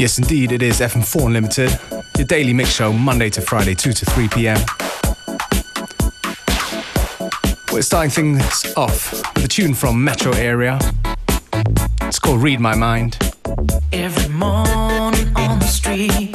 [0.00, 1.78] Yes, indeed, it is FM4 Unlimited,
[2.16, 4.58] your daily mix show, Monday to Friday, 2 to 3 p.m.
[7.70, 10.78] We're starting things off with a tune from Metro Area.
[12.00, 13.18] It's called Read My Mind.
[13.92, 16.34] Every morning on the street,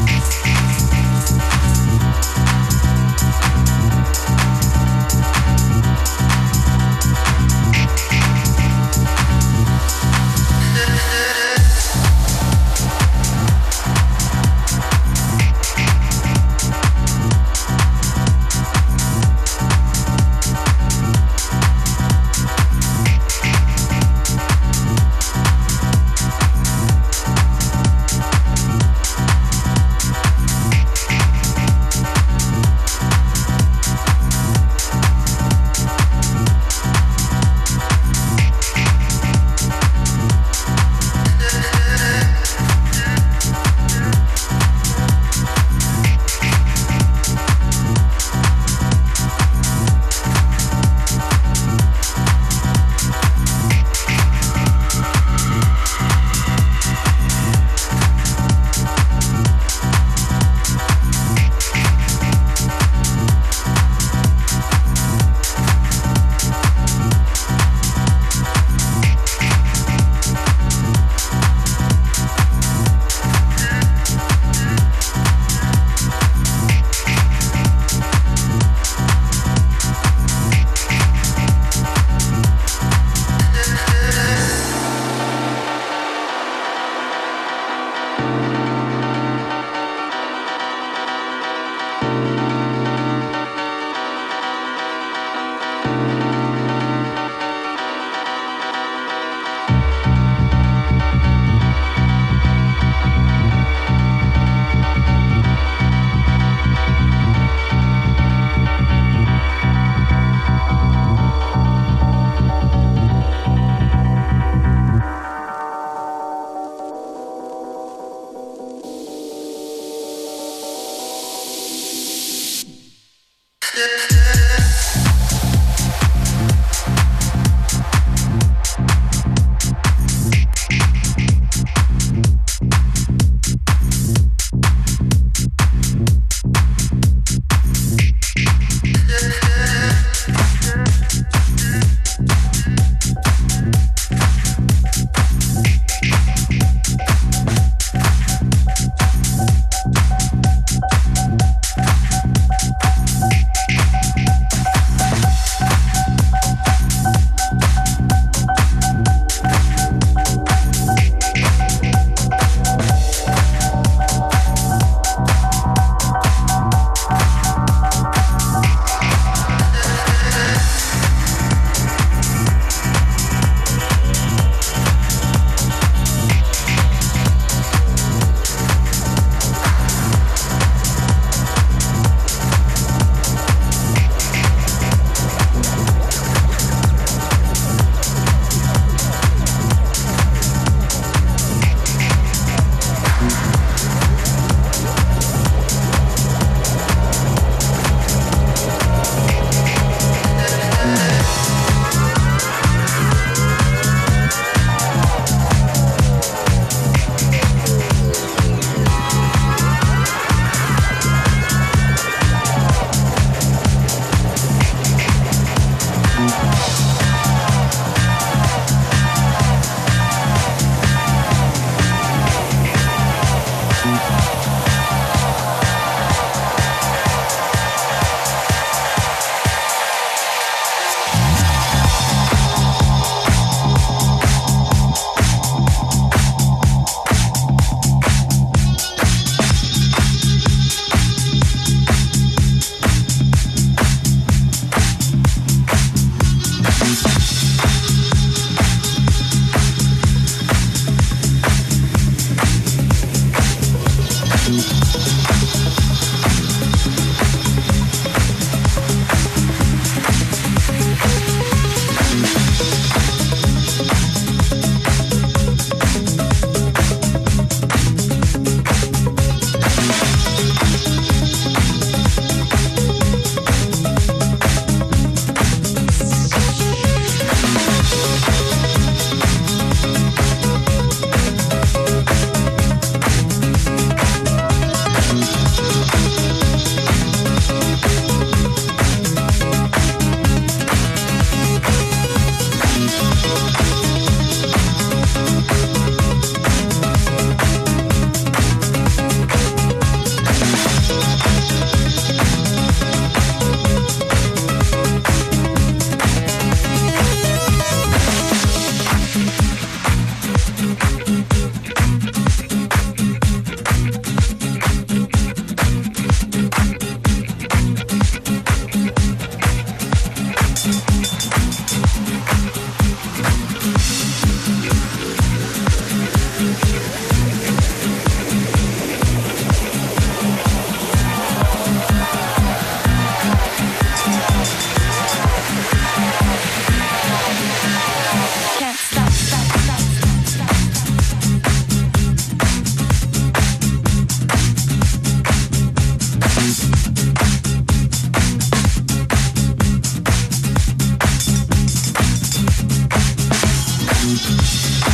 [354.03, 354.90] Música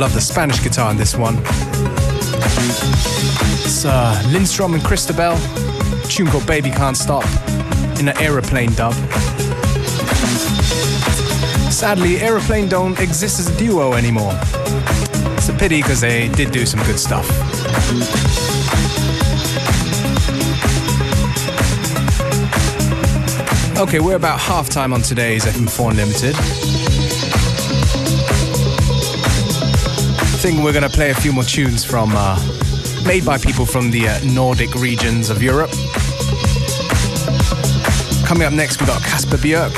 [0.00, 1.36] love the Spanish guitar in this one.
[3.66, 5.36] It's uh, Lindstrom and Christabelle,
[6.08, 7.26] tune called Baby Can't Stop,
[7.98, 8.94] in an aeroplane dub.
[11.70, 14.32] Sadly, Aeroplane don't exist as a duo anymore.
[15.36, 17.28] It's a pity because they did do some good stuff.
[23.78, 26.89] Okay, we're about halftime on today's FM4 Unlimited.
[30.40, 32.38] Think we're gonna play a few more tunes from uh,
[33.04, 35.70] made by people from the uh, Nordic regions of Europe.
[38.24, 39.76] Coming up next, we got Kasper Bjørke.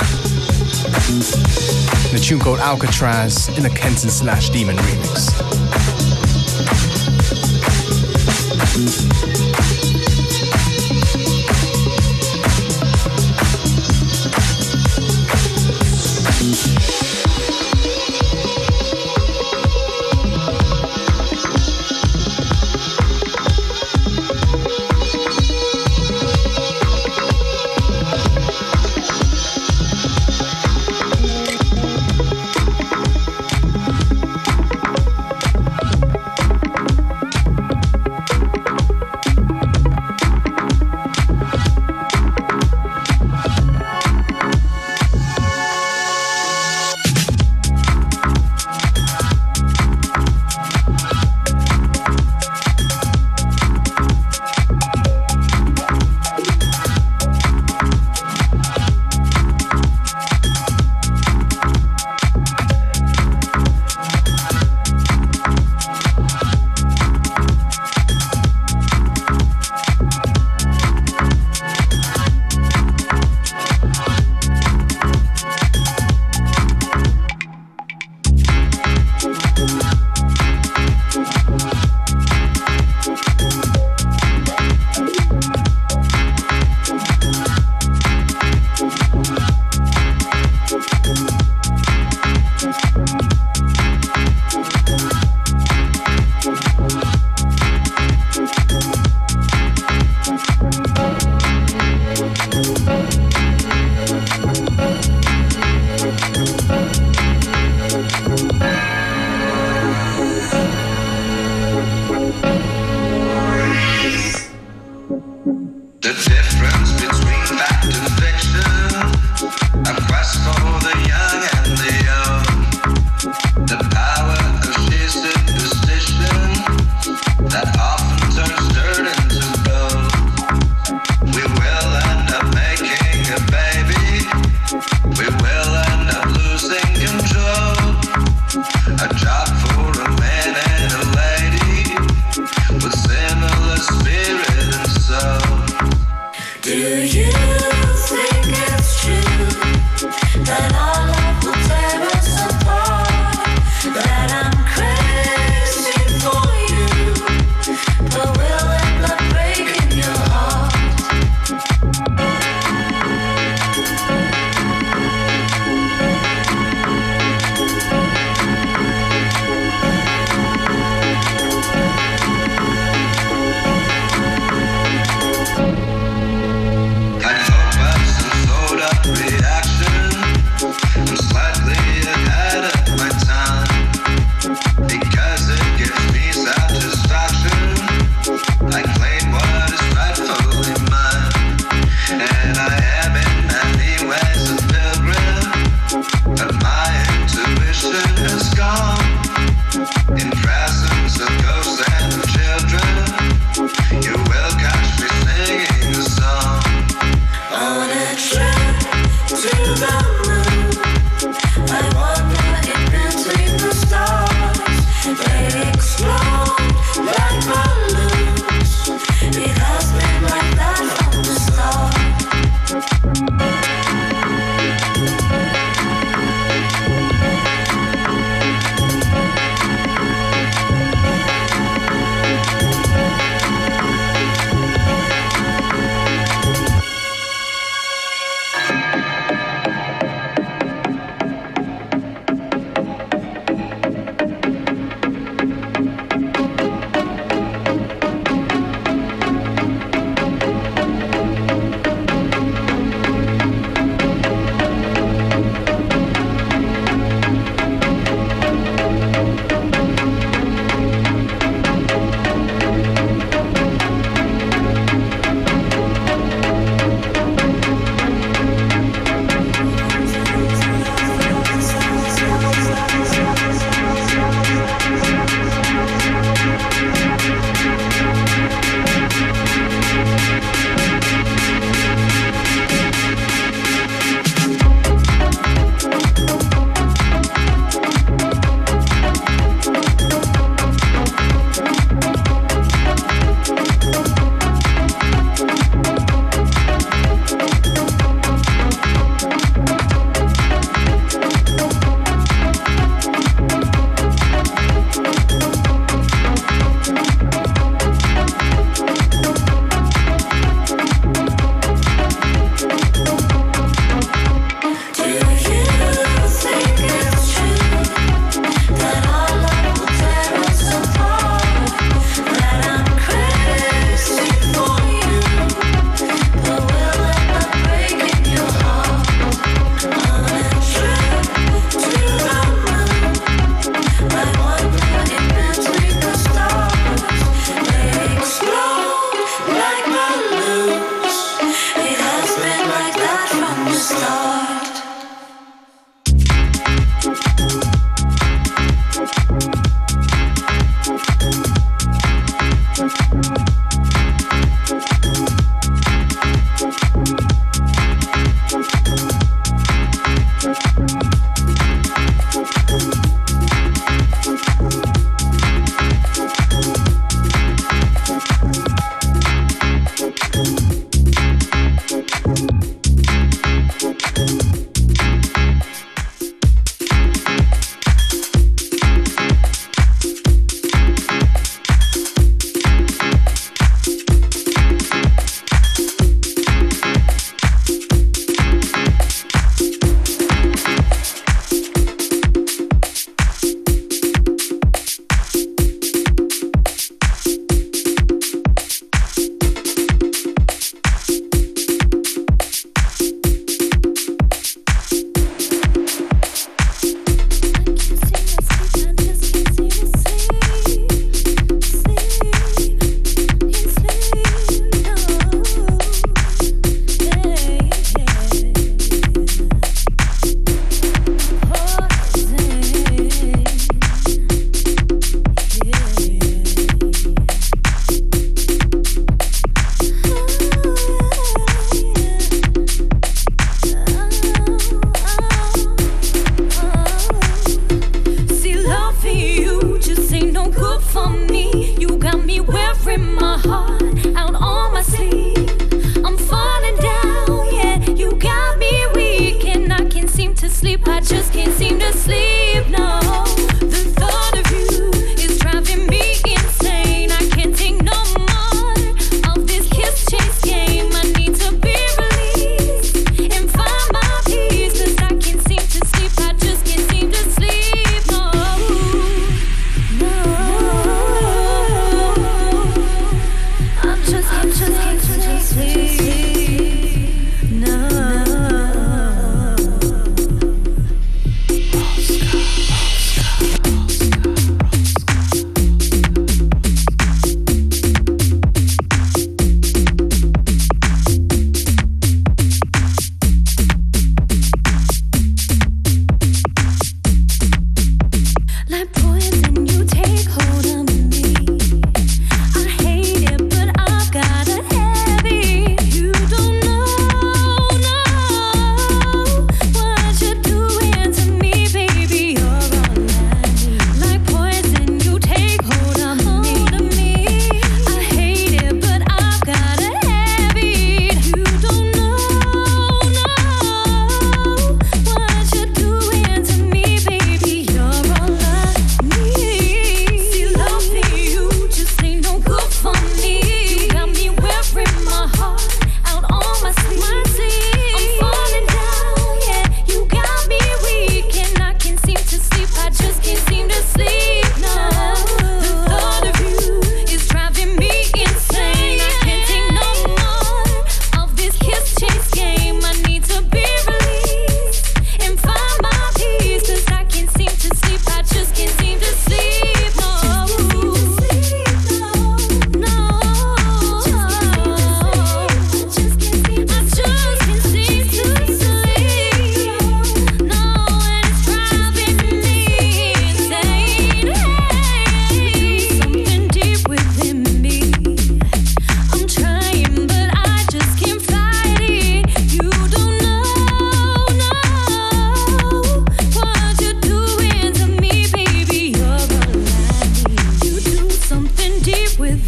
[2.12, 5.32] The tune called Alcatraz in a Kenton slash Demon remix.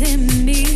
[0.00, 0.73] within me.